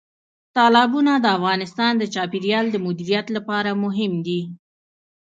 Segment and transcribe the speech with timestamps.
[0.55, 4.41] تالابونه د افغانستان د چاپیریال د مدیریت لپاره مهم دي.